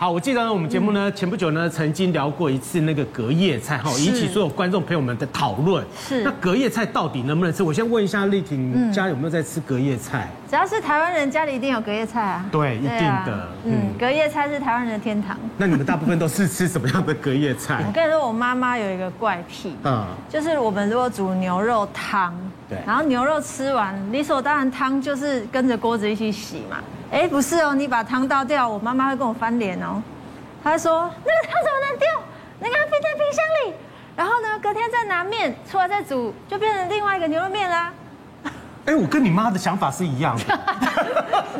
[0.00, 5.84] 好，我记得呢，我们节目呢前不久呢曾经聊过一次那个隔夜菜哈，引起所有观众朋友们的讨论。
[5.94, 6.22] 是。
[6.22, 7.62] 那隔夜菜到底能不能吃？
[7.62, 10.26] 我先问一下丽婷，家有没有在吃隔夜菜？
[10.48, 12.46] 只要是台湾人，家里一定有隔夜菜啊。
[12.50, 13.48] 对，一定的。
[13.66, 15.36] 嗯，隔夜菜是台湾人的天堂。
[15.58, 17.84] 那你们大部分都是吃什么样的隔夜菜？
[17.86, 22.34] 我跟你说，我妈妈有一个怪癖，嗯，就是我们如果煮牛肉汤，
[22.70, 26.78] 对，然后牛肉吃完，理所当然汤就是跟着锅子一起洗嘛。
[27.10, 30.00] 哎，不是哦，你把汤倒掉，我妈妈会跟我翻脸哦。
[30.62, 32.06] 她说：“那个汤怎么能丢？
[32.60, 33.74] 你给它冰在冰箱里，
[34.14, 37.92] 然后呢，隔天再拿面出来再煮，就变成另外一个牛肉面啦。”
[38.86, 40.58] 哎，我跟你妈的想法是一样的，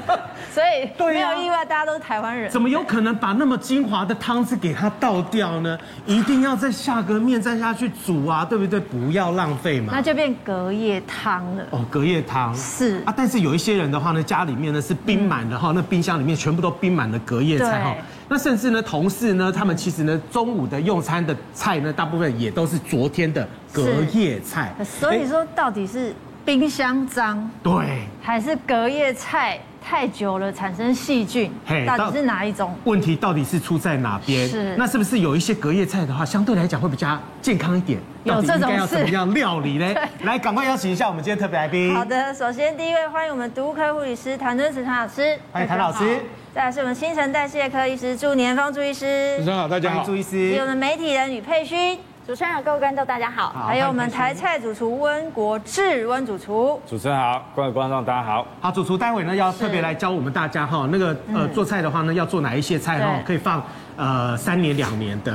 [0.52, 2.50] 所以没有意外，大家都是台湾人。
[2.50, 5.78] 怎么有可能把那么精华的汤汁给它倒掉呢？
[6.06, 8.80] 一定要再下个面再下去煮啊，对不对？
[8.80, 9.92] 不要浪费嘛。
[9.94, 11.64] 那就变隔夜汤了。
[11.70, 17.94] 哦，隔夜汤是啊，但是有一些人的话呢，家里面呢是冰满的哈，那冰箱里面全部都冰满了隔夜菜哈。
[18.28, 24.74] 那甚至呢，同事呢，他们其实呢，中午的用餐的菜呢，大部分也都是昨天的隔夜菜。
[24.84, 26.14] 所以说，到底是？
[26.42, 29.60] 冰箱脏，对，还是隔夜菜
[29.90, 31.50] 太久了产生细菌？
[31.84, 32.72] 到底是哪一种？
[32.84, 34.48] 问题到底是出在哪边？
[34.48, 37.98] 是，那是不是有一些隔夜菜的话，相对来讲会比较健康一点？
[38.22, 38.62] 有这种事？
[38.62, 39.92] 应该要怎么样料理呢？
[40.22, 41.92] 来，赶快邀请一下我们今天特别来宾。
[41.92, 46.20] 好的，首先第一位欢迎我们毒物科护理师谭敦慈谭老师，欢迎谭老师。
[46.54, 50.50] 再来是我们新陈代谢科医师祝年芳祝医师，主持人好，大家好，祝医师。
[50.50, 51.98] 有我们媒体人吕佩勋。
[52.26, 53.50] 主持人好，各位观众大家好。
[53.66, 56.78] 还有我们台菜主厨温国志温主厨。
[56.86, 58.46] 主持人好，各位观众大家好。
[58.60, 63.62] 好，主厨待会呢要特别来教我们大家哈，那个呃做菜的话呢要做哪一些菜哈，可以放。
[64.00, 65.30] 呃，三年两年的，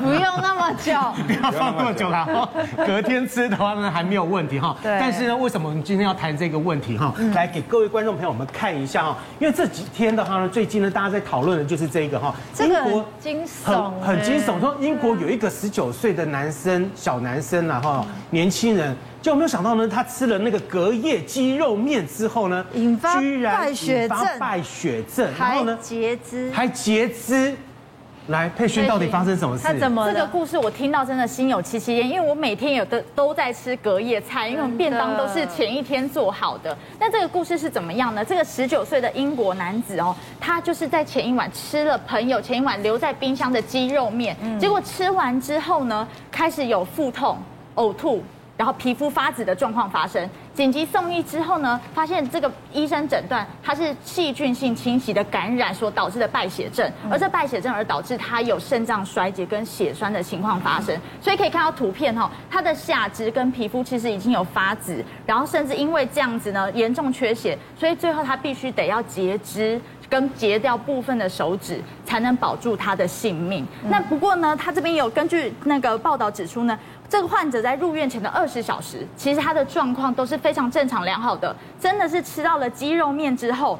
[0.00, 0.94] 不用那么久，
[1.28, 2.48] 不要放那么久了。
[2.86, 4.74] 隔天吃的话呢，还没有问题哈。
[4.82, 4.96] 对。
[4.98, 7.14] 但是呢，为什么我们今天要谈这个问题哈？
[7.34, 12.34] 来给各位观众朋友们看一下哈，因为这几天的话呢，最近呢，大家在讨论的就是这个哈。
[12.58, 14.58] 英国惊悚，很惊悚。
[14.58, 18.96] 说英国有一个十九岁的男生，小男生然后年轻人。
[19.24, 27.56] 就没有想到呢，他吃了那个隔夜鸡肉面之后呢，引发败血症，败血症，然后呢，截肢，还截肢。
[28.26, 29.64] 来，佩勋到底发生什么事？
[29.64, 30.12] 他怎么？
[30.12, 36.76] 这个故事我听到真的心有戚戚焉，因为我每天有的都在吃隔夜菜，因为我们便当都是前一天做好的。
[37.00, 38.22] 那这个故事是怎么样呢？
[38.22, 47.38] 这个十九岁的英国男子哦，他就是在前一晚吃了朋友前一晚留在冰箱的鸡肉面，结果吃完之后呢，开始有腹痛、
[47.76, 48.22] 呕吐。
[48.56, 73.66] 然后皮肤发紫的状况发生，紧急送医之后呢，发现这个医生诊断他是细菌性侵袭的感染所导致的败血症，而这败血症而导致他有肾脏衰竭跟血栓的情况发生，所以可以看到图片哈，他的下肢跟皮肤其实已经有发紫，然后甚至因为这样子呢严重缺血，所以最后他必须得要截肢跟截掉部分的手指才能保住他的性命。
[73.88, 76.78] 那不过呢，他这边有根据那个报道指出呢。
[77.08, 83.78] 这个患者在入院前的二十小时，其实他的状况都是非常正常良好的，真的是吃到了鸡肉面之后。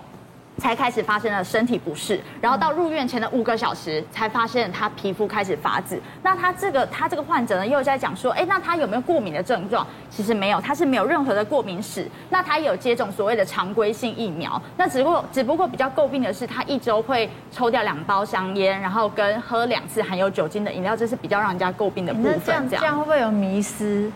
[0.57, 6.01] 才开始发生了身体不适，然后到入院前的五个小时才发现他皮肤开始发紫。
[6.23, 9.87] 那他这个他这个患者呢，又在讲说，哎，那他有没有过敏的症状？
[10.09, 12.09] 其实没有，他是没有任何的过敏史。
[12.31, 14.61] 那他有接种所谓的常规性疫苗。
[14.77, 22.41] 那只不过只不过比较诟病的是，他一周会抽掉两包香烟，然后跟喝两次含有酒精的饮料，这是比较让人家诟病的部分。
[22.45, 24.11] 这样这样会不会有迷思？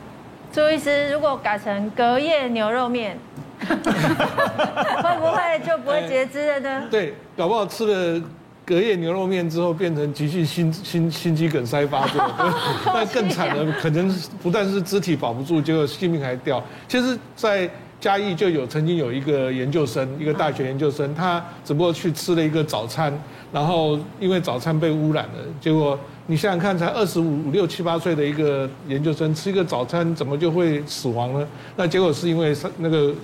[0.53, 3.19] 朱医师，如果改成隔夜牛肉面？
[3.69, 6.87] 会不会就不会截肢了呢？
[6.91, 8.23] 对，搞不好吃了
[8.65, 12.23] 隔夜牛肉面之后，变成急性心心心肌梗塞发作。
[12.87, 14.09] 那更惨的，可能
[14.43, 16.63] 不但是肢体保不住，结果性命还掉。
[16.87, 17.69] 其实，在
[18.01, 23.13] 嘉义就有曾经有一个研究生，一个大学研究生，他只不过去吃了一个早餐，
[23.53, 31.49] 然后因为早餐被污染了，结果你想想看，才二十五六七八岁的一个研究生吃一个早餐，怎么就会死亡呢？
[31.75, 33.15] 那结果是因为那个。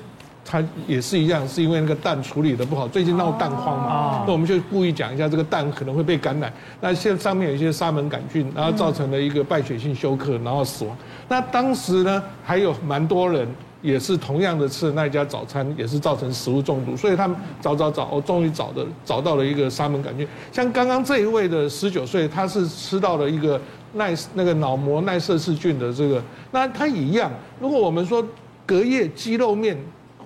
[0.44, 6.52] 它也是一样，是因为那个蛋处理的不好，最近闹蛋荒嘛，那我们就故意讲一下这个蛋可能会被感染。
[6.80, 10.94] 那现在上面有一些沙门杆菌，然后造成了一个败血性休克，然后死亡。
[11.28, 13.48] 那当时呢，还有蛮多人
[13.80, 16.94] 也是同样的吃的那一家早餐，也是造成食物中毒。
[16.94, 20.28] 所以他们找找找，我终于找的找到了一个沙门杆菌。
[20.52, 23.58] 像刚刚这一位的十九岁，他是吃到了一个
[23.94, 27.32] 耐那个脑膜耐色氏菌的这个，那他一样。
[27.58, 28.22] 如果我们说
[28.66, 29.76] 隔夜鸡肉面。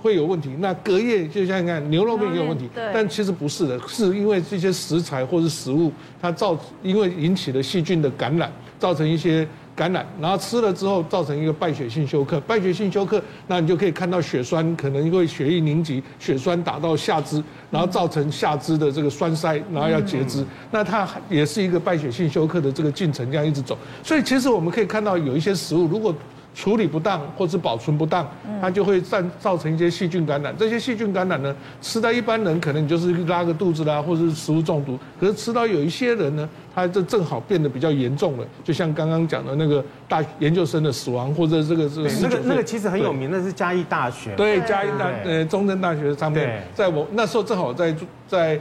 [0.00, 23.76] 会有问题，那隔夜就像你看牛肉面也有问题，但其实不是的，是因为这些食材或是食物，它造因为引起了细菌的感染，造成一些感染，然后吃了之后造成一个败血性休克，败血性休克，那你就可以看到血栓可能因为血液凝集，血栓打到下肢，然后造成下肢的这个栓塞，然后要截肢，那它也是一个败血性休克的这个进程，这样一直走。
[24.02, 26.14] 所以其实我们可以看到有一些食物如果。
[26.58, 28.28] 处理不当或是保存不当，
[28.60, 30.52] 它就会造造成一些细菌感染。
[30.58, 34.98] 这些细菌感染呢，吃到一般人可能就是拉个肚子啦，或者是食物中毒。
[35.20, 38.44] 可是吃到有一些人呢，他这正好变得比较严重了。
[38.64, 44.34] 就像刚刚讲的那个大研究生的死亡，或者这个这个那个那个其实很有名，那是嘉义大学。
[44.34, 47.94] 对，嘉义大呃中正大学上面，在我那时候正好在
[48.26, 48.58] 在。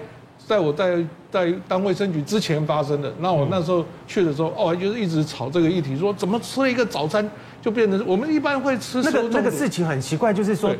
[0.48, 7.30] 在我在在当卫生局之前发生的，那我那时候去的时候，哦，就是一直吵这个议题，说怎么吃了一个早餐
[7.62, 10.74] 就变成我们一般会吃那个那个事情很奇怪，就是说，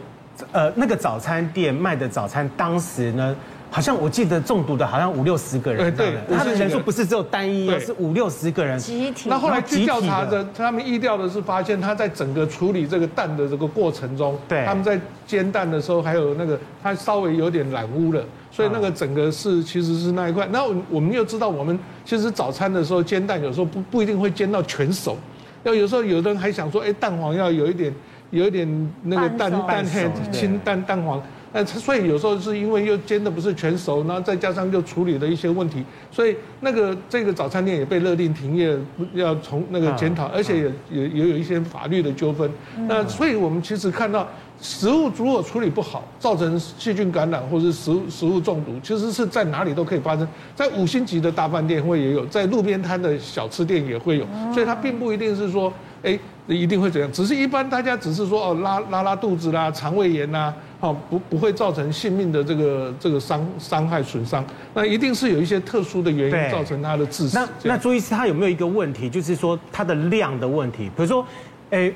[0.54, 3.36] 呃，那个早餐店卖的早餐当时呢。
[3.70, 5.94] 好像我记得中毒的，好像五六十个人。
[5.96, 8.80] 对，他的人数不是只有单一，是五六十个人。
[8.80, 9.30] 集体。
[9.30, 20.48] 那后来去调查的，他们意料的是发现他在整个处理这个蛋的这个过程中，对，他们在煎蛋的时候，还有那个他稍微有点染污了，所以那个整个是其实是那一块。
[20.52, 25.18] 那我们又知道，我们其实早餐的时候煎蛋有时候不不一定会煎到全熟，
[25.64, 27.94] 要有时候有的人还想说，哎，蛋黄要有一点
[28.32, 31.22] 有一点那个蛋蛋黑清蛋蛋黄。
[31.58, 38.78] 那所以有时候是因为又煎的不是全熟，然后再加上又处理了一些问题，所以那个这个早餐店也被勒令停业，
[39.14, 42.48] 要从那个检讨，而且也也也有一些法律的纠纷。
[42.88, 44.28] 那所以我们其实看到，
[44.62, 60.54] 食物如果处理不好，造成细菌感染或是食物食物中毒，其实是在哪里都可以发生，在五星级的大饭店会也有，在路边摊的小吃店也会有，所以它并不一定是说，哎，一定会怎样，只是一般大家只是说哦拉拉拉肚子啦，肠胃炎呐。
[60.80, 64.46] 好，不不会造成性命的这个这个伤伤害损伤，
[64.76, 67.38] 那一定是有一些特殊的原因造成他的致死。
[67.38, 70.90] 那那朱医师他有没有一个问题，就是说它的量的问题？
[70.96, 71.26] 比如说，
[71.72, 71.92] 哎，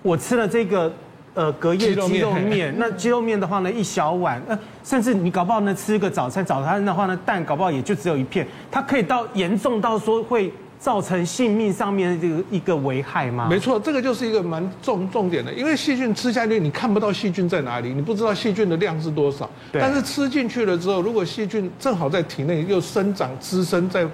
[0.00, 0.90] 我吃了这个
[1.34, 10.50] 呃隔夜鸡肉面， 那鸡肉面的话呢，一小碗，呃，甚至你搞不好呢吃个早餐，早餐的话呢蛋搞不好也就只有一片，它可以到严重到说会。
[10.82, 13.46] 造成性命上面的这个一个危害吗？
[13.48, 19.48] 没错，这个就是一个蛮重重点的，因为细菌吃下去，你看不到细菌在哪里，你不知道细菌的量是多少。
[19.70, 19.80] 对。
[19.80, 24.04] 但是吃进去了之后，如果细菌正好在体内又生长滋生在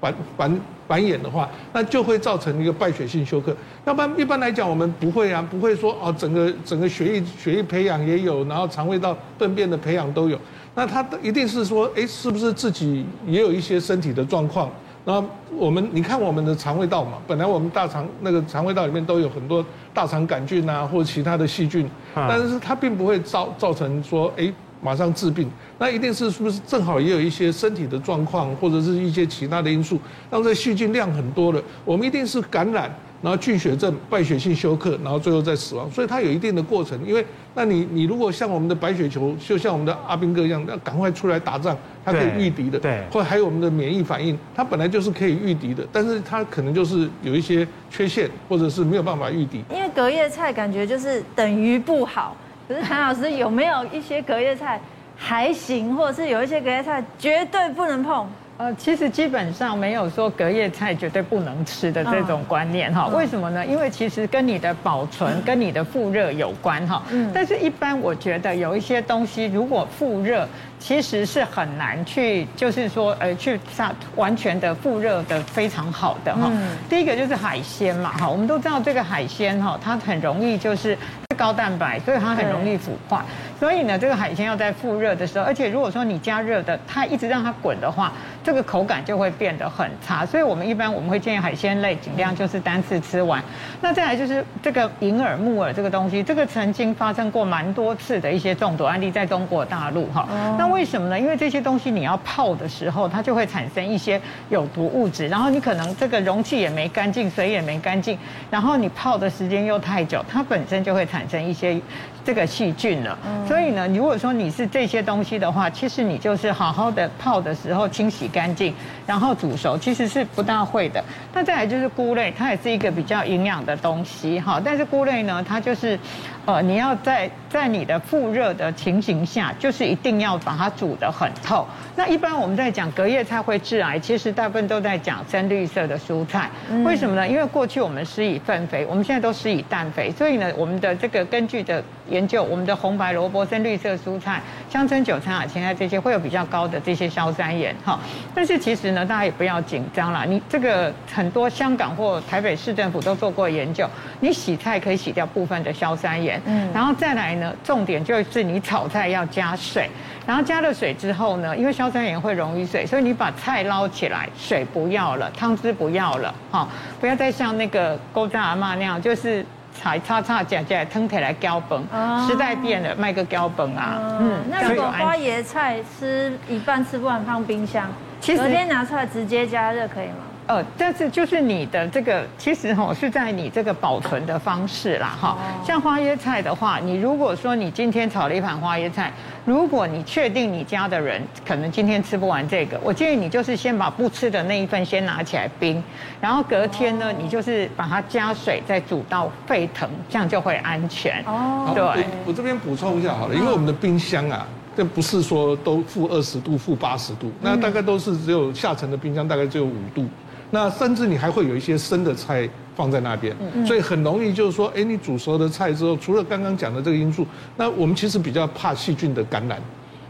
[0.00, 3.56] 繁繁繁衍的话，那就会造成一个败血性休克。
[3.84, 10.36] 要不然一般来讲，我们不会啊，不会说哦，整个整个血液血液培养也有，然后肠胃道粪便的培养都有。
[10.74, 14.68] 那他一定是说，哎，是不是自己也有一些身体的状况？
[15.08, 15.24] 那
[15.56, 19.64] 我们你看我们的肠胃道嘛，本来我们大肠那个肠胃道里面都有很多
[19.94, 24.52] 大肠杆菌啊，或者其他的细菌，但是它并不会造造成说，哎，
[24.82, 25.50] 马上治病。
[25.78, 29.98] 那一定是是不是正好也有一些身体的状况，或者是一些其他的因素，
[30.30, 32.94] 让这细菌量很多了，我们一定是感染。
[33.20, 36.96] 然后菌血症、败血性休克，然后最后再死亡，所以它有一定的过程。
[37.04, 41.76] 因为，那你你如果像我们的白血球，就像我们的阿兵哥一样，要赶快出来打仗，
[42.12, 42.78] 它可以御敌的。
[42.78, 43.02] 对。
[43.10, 49.62] 或者还有我们的免疫反应，它本来就是可以御敌的，但是它可能就是有一些缺陷，或者是没有办法御敌。
[49.70, 54.80] 因为隔夜菜感觉就是等于不好，可是谭老师有没有一些隔夜菜
[55.16, 58.26] 还行，或者是有一些隔夜菜绝对不能碰？
[58.58, 63.06] 呃，其实基本上没有说隔夜菜绝对不能吃的这种观念哈。
[63.06, 63.64] 为什么呢？
[63.64, 67.00] 因为其实跟你的保存、跟你的复热有关哈。
[67.12, 67.30] 嗯。
[67.32, 70.44] 但是，一般我觉得有一些东西，如果复热，
[70.80, 76.50] 其实是很难去，就是说，呃，去杀完全的复热的非常好的哈。
[76.50, 76.76] 嗯。
[76.88, 80.98] 第一个就是海鲜嘛哈，我们都知道这个海鲜哈，它很容易就是。
[81.36, 83.22] 高蛋白，所以它很容易腐坏。
[83.58, 88.12] 所以呢，这个海鲜要在复热的时候，而且如果说你加热的，它一直让它滚的话，
[88.44, 90.24] 这个口感就会变得很差。
[90.24, 93.42] 所以我们一般我们会建议海鲜类尽量就是单次吃完。
[93.80, 100.28] 那再来就是这个银耳、木耳这个东西，这个曾经发生过蛮多次的一些中毒案例在中国大陆哈。
[100.56, 101.18] 那为什么呢？
[101.18, 108.16] 因为这些东西你要泡的时候，它就会产生一些有毒物质，然后你可能这个容器也没干净，水也没干净，
[108.50, 111.80] 然后你泡的时间又太久，它本身就会产生一些
[112.28, 118.74] 这个细菌了，所以呢，如果说你是这些东西的话，其实你就是好好的泡的时候清洗干净，
[119.06, 121.02] 然后煮熟，其实是不大会的。
[121.32, 125.98] 那再来就是菇类，它也是一个比较营养的东西哈，但是菇类呢，它就是，
[126.44, 131.66] 呃，你要在在你的复热的情形下，就是一定要把它煮得很透。
[131.96, 136.50] 那一般我们在讲隔夜菜会致癌，其实大部分都在讲深绿色的蔬菜。
[136.84, 137.26] 为什么呢？
[137.26, 144.40] 因为过去我们施以粪肥，我们现在都施以氮肥，所以呢，我们的这个根据的研究，我们的红白萝卜、深绿色蔬菜、
[144.70, 147.98] 香椿、韭菜啊、芹菜这些会有比较高的这些硝酸盐哈。
[148.34, 153.88] 但是其实呢，大家也不要紧张啦，你这个很多香港或台北市政府都做过研究，
[154.20, 159.88] 你洗菜可以洗掉部分的硝酸盐，嗯，然后再来呢，重点就是你炒菜要加水。
[160.26, 166.68] 然后加了水之后呢，因为硝酸盐会溶于水，所以你把菜捞起来，水不要了，汤汁不要了，哈，
[167.00, 169.42] 不要再像那个古早阿嬷那样，就是
[169.72, 171.80] 菜炒炒加加汤起来浇饭。
[172.26, 173.98] 时代变了，卖个浇崩啊。
[174.20, 177.88] 嗯，那如果花椰菜吃一半吃不完放冰箱，
[178.20, 180.27] 其实隔天拿出来直接加热可以吗？
[180.48, 185.36] 呃，但是就是你的这个，其实哈是在你这个保存的方式啦，哈。
[185.62, 189.12] 像花椰菜的话，你如果说你今天炒了一盘花椰菜，
[189.44, 195.84] 如果你确定你家的人可能今天吃不完这个，我建议你就是先把不吃的那一份先拿起来冰，
[196.18, 201.22] 然后隔天呢，你就是把它加水再煮到沸腾，这样就会安全。
[201.26, 201.84] 哦，对。
[201.84, 204.46] 我，我这边补充一下好了，因为我们的冰箱啊。
[204.74, 210.06] 这不是说都负二十度、负八十度，那大概都是只有下层的冰箱大概只有五度，
[210.50, 213.36] 那甚至你还会有一些生的菜放在那边，
[213.66, 217.26] 所以很容易就是说，哎，你煮熟的菜之后，除了刚刚讲的这个因素，
[217.56, 219.60] 那我们其实比较怕细菌的感染。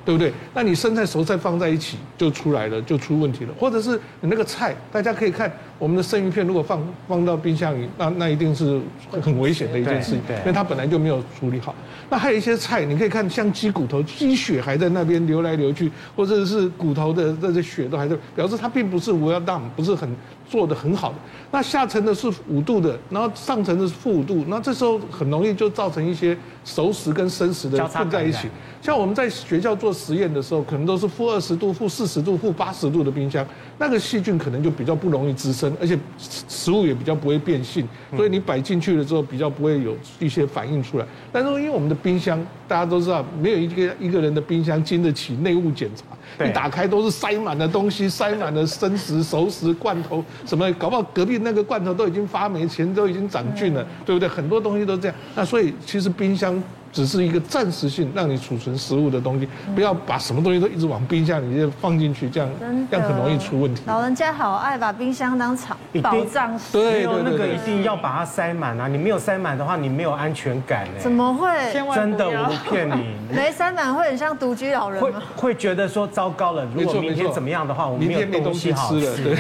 [0.05, 0.33] 对不对？
[0.55, 3.53] 那你生菜熟菜放在一起就出来了，就出问题了。
[3.61, 8.81] 或者是你那个菜，大家可以看我们的生鱼片，如果放放到冰箱里，那那一定是
[9.23, 11.75] 很危险的一件事情，因为它本来就没有处理好。
[12.11, 20.09] 那还有一些菜，你可以看像鸡骨头，鸡血还在那边流来流去，或者是骨头的这些血都还在，表示它并不是 well done，不是很
[20.49, 21.17] 做的很好的。
[21.51, 28.49] 那下层的是五度的，然后上层的是负五度，那这时候很容易就造成一些熟食跟生食的混在一起。
[28.81, 33.47] 像我们在学校做实验的时候，可能都是负二十度、负四十度、负八十度的冰箱，
[33.79, 37.87] 那个细菌可能就比较不容易滋生，而且食物也比较不会变性，
[38.17, 41.07] 所以你摆进去了之后比较不会有一些反应出来。
[41.33, 42.39] 但是因为我们的冰箱，
[42.69, 54.29] 大家都知道，没有一个一个人的冰箱经得起内务检查，一打开都是塞满了东西，塞满了生食、熟食、罐头什么，搞不好隔壁那个罐头都已经发霉，钱都已经长菌了，对不对？
[54.29, 55.17] 很多东西都这样。
[55.35, 56.63] 那所以其实冰箱。
[56.93, 62.49] 只是一个暂时性让你储存食物的东西，不要把什么东西都一直往冰箱里面放进去，这样
[62.91, 63.83] 这样很容易出问题。
[63.87, 68.89] 老人家好爱把冰箱当藏宝藏室，对，那个一定要把它塞满啊！
[68.89, 70.99] 你没有塞满的话，你没有安全感哎。
[70.99, 71.49] 怎么会？
[71.95, 73.15] 真的，我不骗你。
[73.35, 75.01] 没塞满会很像独居老人？
[75.01, 79.01] 会会觉得说糟糕了，如果明天怎么样的话，我们没有东西好吃。
[79.23, 79.37] 对。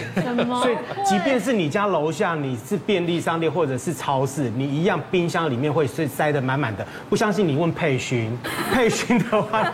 [0.60, 6.86] 所以，即便是你家楼下你是便利商店或者是超市，你一样冰箱里面会塞塞得满满的。
[7.08, 7.37] 不相信？
[7.42, 8.36] 你问佩勋，
[8.72, 9.64] 佩勋的话，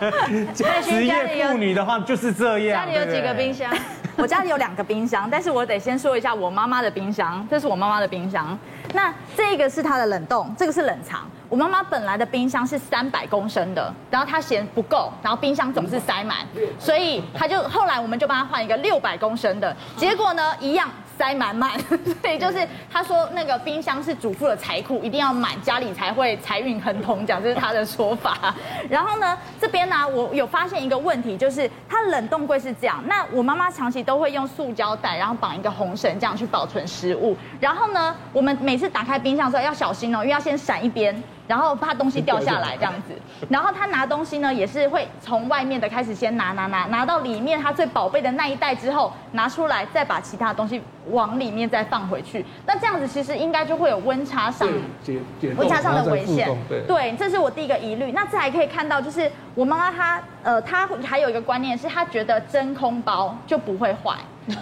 [0.83, 2.85] 职业妇女的话就是这样。
[2.85, 3.73] 家里有几个冰箱？
[4.17, 7.45] 我家里有两个冰箱，但是我得先说一下我妈妈的冰箱。
[7.51, 8.57] 这是我妈妈的冰箱，
[8.93, 11.29] 那这个是她的冷冻，这个是冷藏。
[11.49, 16.37] 我妈妈本来的冰箱是三百公升的，然后她嫌不够，然后冰箱总是塞满，
[16.79, 20.89] 所以她就后来我们就帮她换一个六百公升的，结果呢一样。
[21.17, 28.53] 塞满满，所以 就是他说那个冰箱是主妇的财库，一定要满，家里才会财运亨通，讲这是他的说法。
[28.89, 37.35] 然后呢，这边呢，我有发现一个问题，就是它冷冻柜是这样，那我妈妈长期都会用塑胶袋，然后绑一个红绳，这样去保存食物。
[37.59, 41.15] 然后呢，我们每次打开冰箱的时候要小心哦，因为要先闪一边。
[41.47, 43.13] 然后怕东西掉下来这样子，
[43.49, 52.45] 然后他拿东西呢，也是会从外面的开始先拿拿拿，拿到里面他最宝贝的那一袋之后拿出来，再把其他东西往里面再放回去。
[52.65, 54.67] 那这样子其实应该就会有温差上
[55.57, 56.49] 温差上的危险。
[56.87, 58.11] 对，这是我第一个疑虑。
[58.11, 64.15] 那这还可以看到，就是我妈妈她呃，她还有一个观念是，她觉得真空包就不会坏，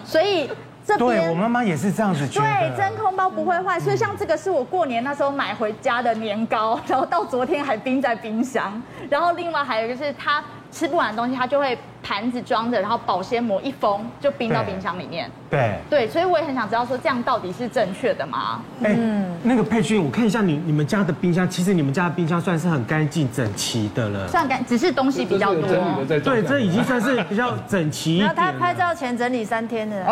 [0.03, 0.49] 所以。
[0.85, 2.47] 这对我妈妈也是这样子觉得。
[2.47, 8.81] 对，真空包不会坏，所以像这个是我过年那时候买回家的年糕，然后到昨天还冰在冰箱。
[9.09, 10.43] 然后另外还有一个是它。
[10.73, 15.31] 吃不完的东西，它就会盘子装着，然后保鲜膜一封就冰到冰箱里面。
[15.49, 18.59] 对对，所以我也很想知道说这样到底是正确的吗？
[18.83, 18.97] 哎，
[19.43, 24.27] 那个佩君，我看一下你你们家的冰箱，其实你们家的冰箱算是很干净整齐的了。
[24.27, 25.63] 算干，只是东西比较多。
[26.07, 28.19] 对，这已经算是比较整齐。
[28.19, 30.05] 然 后他拍照前整理三天的。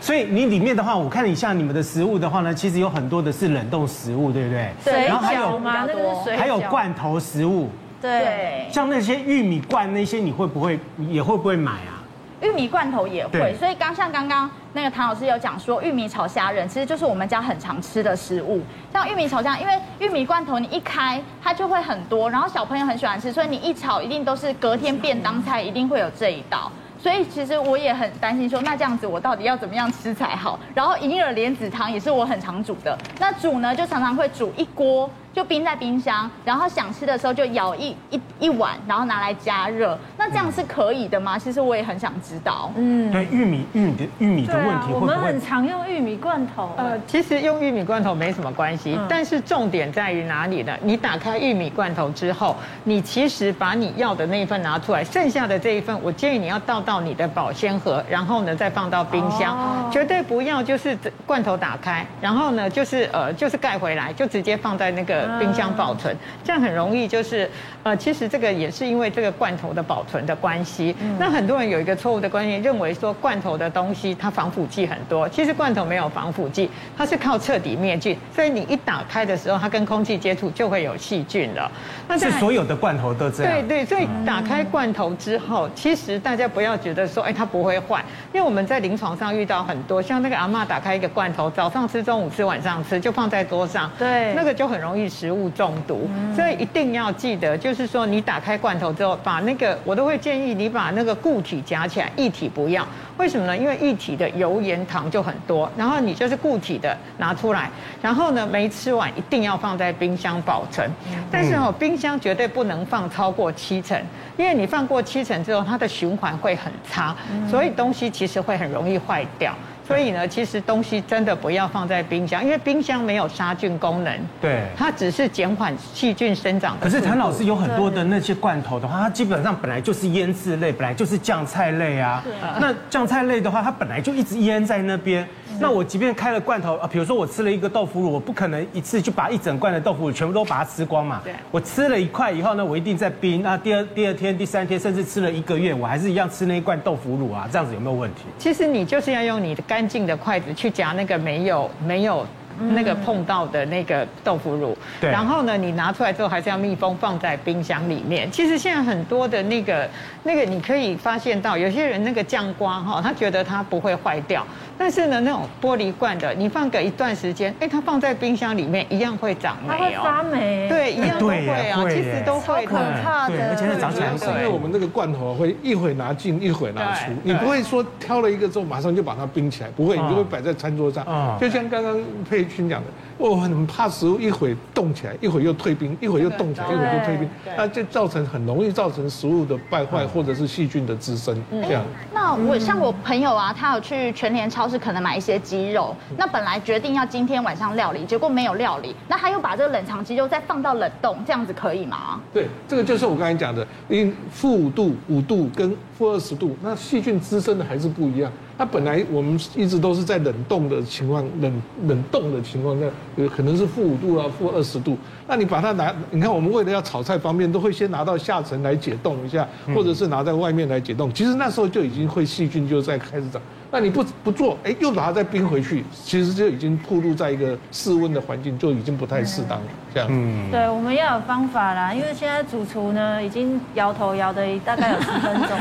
[0.00, 4.70] 所以你里面的话，我看一下你们的食物的话呢，其实有很多的是冷冻食物，对不对？
[4.84, 5.06] 对。
[5.06, 5.84] 然后还有吗？
[5.86, 6.36] 那个是水。
[6.36, 7.70] 还有罐头食物。
[8.00, 12.02] 对，像那些玉米罐那些，你会不会也会不会买啊？
[12.42, 13.54] 玉米罐头也会。
[13.58, 18.60] 所以刚像刚刚那个唐老师有讲说，玉米炒虾仁其实就是我们家很常吃的食物。
[18.92, 26.70] 像玉米炒虾，因为玉米罐头你一开它就会很多，然后小朋友很喜欢吃，所以你一炒一定都是隔天便当菜，一定会有这一道。
[26.98, 30.58] 所以其实我也很担心说，那这样子我到底要怎么样吃才好？
[30.74, 35.08] 然后银耳莲子汤也是我很常煮的，那煮呢就常常会煮一锅。
[35.36, 39.96] 就冰在冰箱，然后想吃的时候就舀一一一碗，然后拿来加热。
[40.16, 41.38] 那这样是可以的吗？
[41.38, 42.72] 其实我也很想知道。
[42.74, 45.12] 嗯，对，玉米玉米的玉米的问题会不会？
[45.12, 46.72] 我们很常用玉米罐头。
[46.78, 50.74] 呃，其实用玉米罐头没什么关系，但是重点在于哪里呢？
[50.80, 65.25] 你打开玉米罐头之后，你其实把你要的那一份拿出来，剩下的这一份，我建议你要倒到你的保鲜盒，然后呢再放到冰箱，哦绝对不要就是罐头打开，然后呢就是呃就是盖回来，就直接放在那个。
[65.38, 67.48] 冰箱保存，这样很容易就是，
[67.82, 70.94] 呃，其实这个也是因为这个罐头的保存的关系。
[71.18, 78.16] 那很多人有一个错误的观念，认为说罐头的东西它防腐剂很多，其实罐头没有防腐剂，它是靠彻底灭菌。
[78.34, 81.70] 所以你一打开的时候，它跟空气接触就会有细菌了。
[82.08, 83.52] 那是所有的罐头都这样？
[83.52, 102.86] 对对，所以打开罐头之后，其实大家不要觉得说，哎，它不会坏，因为我们在临床上遇到很多，像那个阿嬷打开一个罐头，早上吃、中午吃、晚上吃，就放在桌上，对，那个就很容易食物中毒，所以一定要记得，就是说你打开罐头之后，把那个我都会建议你把那个固体夹起来，液体不要。
[103.16, 103.56] 为什么呢？
[103.56, 107.70] 因为液体的油盐糖就很多，然后你就是固体的拿出来，
[108.02, 110.90] 然后呢没吃完一定要放在冰箱保存。
[111.30, 113.98] 但是哦，冰箱绝对不能放超过七成，
[114.36, 117.16] 因为你放过七成之后，它的循环会很差，
[117.50, 119.54] 所以东西其实会很容易坏掉。
[119.86, 124.18] 所以呢，其实东西真的不要放在冰箱，因为冰箱没有杀菌功能。
[124.40, 126.76] 对，它只是减缓细菌生长。
[126.80, 132.22] 可是谭老师有很多的那些罐头的话，它基本上本来就是腌制类，本来就是酱菜类啊。
[132.60, 135.26] 那酱菜类的话，它本来就一直腌在那边。
[135.60, 141.20] 那我即便开了罐头啊，比如说我吃了一个豆腐乳，我不可能一次就把一整罐的豆腐乳全部都把它吃光嘛。
[141.24, 141.32] 对。
[141.50, 143.42] 我吃了一块以后呢，我一定在冰。
[143.42, 147.48] 那第二第二天、第三天，甚至吃了一个月，我还是一样吃那一罐豆腐乳啊。
[147.50, 148.22] 这样子有没有问题？
[148.38, 152.26] 其实你就是要用你的干净的筷子去夹那个没有没有
[152.58, 155.10] 那个碰到的那个豆腐乳，对。
[155.10, 158.30] 然后呢，你拿出来之后还是要密封放在冰箱里面。
[158.30, 159.88] 其实现在很多的那个
[160.22, 164.46] 那个你可以发现到，有些人那个酱瓜哈，他觉得它不会坏掉。
[164.78, 169.76] 但是呢，那种玻璃罐的，你放个一段时间，哎，它放在冰箱里面一样会长霉哦。
[169.78, 170.68] 它会发霉。
[170.68, 173.34] 对，一样都会啊，其实都会可怕的。
[173.48, 181.06] 而且长起来是因为我们那个罐头会一会拿进，一会拿出，你不会说挑了一个之后马上就把它冰起来，不会，你就会摆在餐桌上。
[181.40, 181.98] 就像刚刚
[182.46, 182.90] 佩君讲的。
[183.18, 191.36] 我很怕食物一会冻起来，一会又退冰，一会又冻起来，一会又退冰，那就造成很容易造成食物的败坏或者是细菌的滋生。
[191.50, 191.82] 这样。
[192.12, 202.20] 那我像我朋友啊，他有去全联超市可能买一些鸡肉，那本来决定要今天晚上料理，结果没有料理，那他又把这个冷藏鸡肉再放到冷冻，这样子可以吗？
[202.32, 208.30] 对，这个就是我刚才讲的，因负五度、五度跟负二十度，那细菌滋生的还是不一样。
[208.58, 214.96] 它本来我们一直都是在冷冻的情况，冷冷冻的情况下，有可能是负五度啊，负二十度。
[215.26, 221.12] 那你把它拿，你看我们为了要炒菜方便，都会先拿到下层来解冻一下，或者是拿在外面来解冻。
[221.12, 223.42] 其实那时候就已经会细菌就在开始长。
[223.68, 229.64] 那你不不做，哎，又把它再冰回去，其实就已经暴露在一个室温的环境，就已经不太适当了。
[229.92, 235.58] 这样，嗯，对，我们要有方法啦，因为现在主厨呢已经摇头摇的大概有十分钟。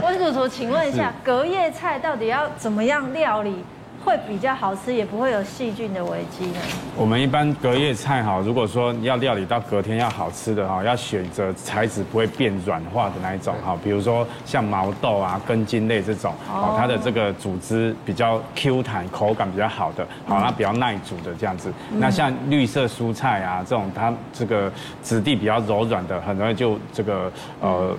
[0.02, 3.56] 温主厨，请问一下，隔夜菜到底要怎么样料理？
[4.04, 6.58] 会比较好吃，也不会有细菌的危机呢。
[6.96, 21.72] 我们一般隔夜菜哈，如果说要料理到隔天要好吃的哈，要选择材质不会变软化的那一种哈，比如说像毛豆啊、根茎类这种，哦，它的这个组织比较 Q 弹，口感比较好的，好，它比较耐煮的这样子。
[21.92, 27.94] 那像绿色蔬菜啊这种，它这个质地比较柔软的，很容易就这个呃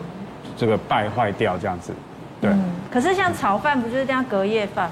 [0.58, 1.94] 这个败坏掉这样子。
[2.42, 2.52] 对。
[2.92, 4.90] 可是像炒饭不就是这样隔夜饭？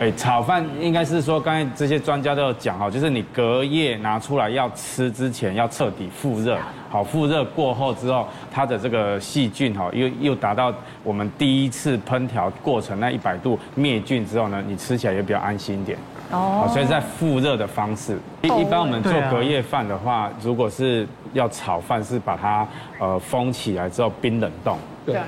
[0.00, 6.58] 哎，炒饭应该是说，刚才这些专家都有讲哈，就是你隔夜拿出来要吃之前，要彻底复热，
[6.90, 15.96] 好，复热过后之后，它的这个细菌哈，又又达到我们第一次烹调过程那一百度灭菌之后呢，你吃起来也比较安心一点。
[16.32, 22.66] 哦，所以在复热的方式，一一般我们做隔夜饭的话，如果是要炒饭，是把它
[22.98, 24.76] 呃封起来之后冰冷冻。
[25.06, 25.20] 对。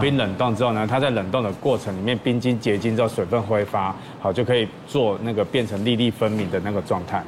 [0.00, 7.22] 冰冷冻之后呢，它在冷冻的过程里面，冰晶结晶之后，水分挥发，好就可以做那个变成粒粒分明的那个状态。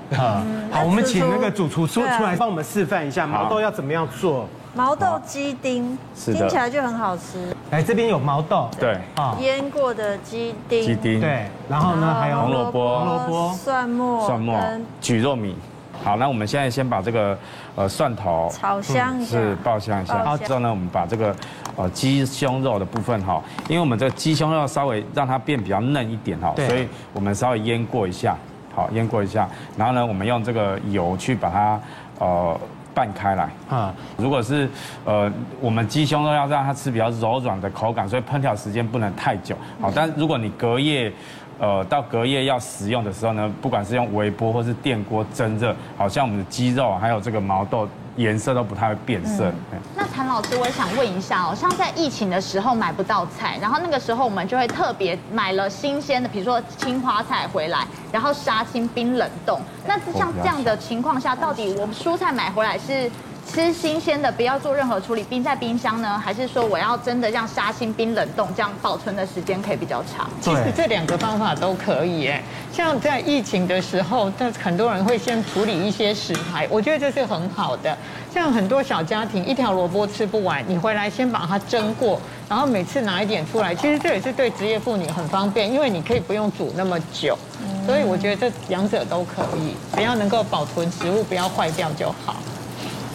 [0.70, 4.46] 好，我们请那个主厨出出来帮我们示范一下毛豆要怎么样做。
[4.76, 7.54] 毛豆鸡丁，听起来就很好吃。
[7.70, 14.58] 来这边有毛豆，对，啊，腌过的鸡丁，鸡丁，对，然后呢还有红萝卜、红萝卜、蒜末、蒜末、
[15.00, 15.56] 蒟蒻米。
[16.02, 17.38] 好，那我们现在先把这个
[17.76, 20.24] 呃蒜头炒香一下，是爆香一下。
[20.24, 21.34] 好之后呢，我们把这个
[21.76, 28.36] 呃鸡胸肉的部分哈，因为我们这个鸡胸肉稍微让它变比较嫩一点哈，所以我们稍微腌过一下，
[28.74, 29.48] 好，腌过一下。
[29.76, 31.80] 然后呢，我们用这个油去把它
[32.18, 32.60] 呃
[32.94, 33.94] 拌开来啊。
[34.16, 34.68] 如果是
[35.04, 39.56] 呃我们鸡胸肉要让它吃比较柔软的口感，所以烹调时间不能太久。
[39.80, 41.12] 好，但如果你隔夜。
[41.56, 49.52] 呃，到隔夜要食用的时候呢，不管是用微波或是电锅蒸热，好像我们的鸡肉还有这个毛豆颜色都不太会变色。
[49.72, 59.60] 嗯、那谭老师，我也想问一下哦，像在疫情的时候买不到菜，然后那个时候我们就会特别买了新鲜的，比如说青花菜回来，然后杀青冰冷冻。
[59.86, 63.10] 那像这样的情况下，到底我们蔬菜买回来是？
[63.52, 66.18] 吃新鲜的，不要做任何处理，冰在冰箱呢？
[66.18, 70.28] 还是说我要真的让杀青冰冷冻，这样保存的时间可以比较长？
[70.40, 72.42] 其实这两个方法都可以哎。
[72.72, 77.96] 像在疫情的时候，但很多人会先处理一些食材，我觉得这是很好的。
[78.32, 87.38] 像很多小家庭一条萝卜吃不完，你回来先把它蒸过，然后每次拿一点出来，其实这也是对职业妇女很方便，因为你可以不用煮那么久。
[87.86, 92.34] 所以我觉得这两者都可以，只要能够保存食物不要坏掉就好。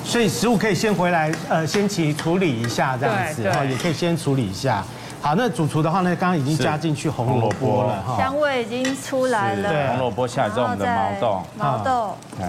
[0.10, 4.84] 所以食物可以先回来，呃，先去处理一下这样子，然后也可以先处理一下。
[5.22, 9.70] 好，那主厨的话呢，刚刚已经加进去红萝卜了，香味已经出来了。
[9.70, 12.48] 对，红萝卜下来之后，我们的毛豆，毛豆，对。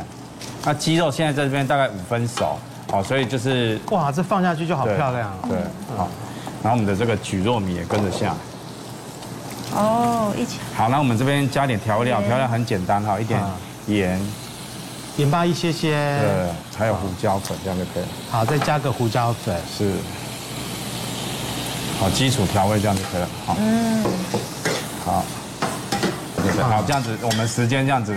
[0.65, 2.59] 那鸡肉现在在这边大概五分熟，
[2.91, 5.31] 好，所以就是哇，这放下去就好漂亮。
[5.47, 5.59] 对，
[5.99, 6.09] 好。
[6.63, 8.35] 然后我们的这个蒟蒻米也跟着下。
[9.75, 10.61] 哦，一起。
[10.75, 13.39] 好，那我们这边加点调料，调料很简单哈，一点
[13.87, 14.19] 盐。
[15.21, 18.05] 盐巴一些些，对，还有胡椒粉，这样就可以。
[18.31, 19.93] 好，再加个胡椒粉，是。
[21.99, 23.29] 好，基础调味这样就可以了。
[23.45, 24.03] 好，嗯，
[25.05, 25.23] 好，
[26.63, 28.17] 好，这样子，我们时间这样子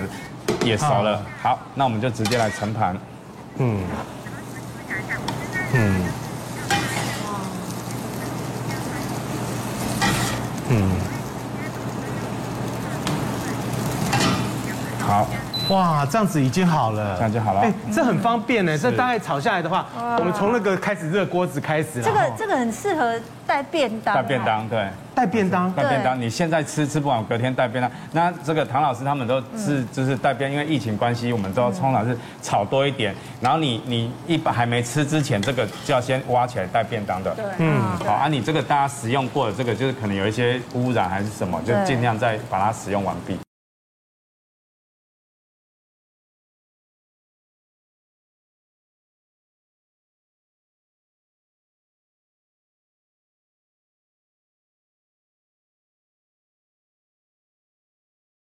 [0.64, 1.22] 也熟了。
[1.42, 2.98] 好，那我们就直接来盛盘。
[3.58, 3.84] 嗯，
[5.74, 6.02] 嗯，
[10.70, 10.92] 嗯，
[15.06, 15.28] 好。
[15.74, 17.62] 哇，这样子已经好了，这样就好了。
[17.62, 18.78] 哎，这很方便呢。
[18.78, 19.88] 这大概炒下来的话，
[20.20, 22.02] 我们从那个开始热锅子开始。
[22.02, 24.16] 这个这个很适合带便当。
[24.16, 26.20] 带便当，对，带便当，带便当。
[26.20, 27.92] 你现在吃吃不完，隔天带便当。
[28.12, 33.16] 那这个唐老师他们都是就是带便，因为疫情关系，我们都要通常是炒多一点。
[33.42, 37.34] 然后你你一般还没吃之前，这个就要先挖起来带便当的。
[37.34, 43.36] 对，嗯，好啊，你这个大家使用过的这个，就是可能有一些污染还是什么，就尽量再把它使用完毕。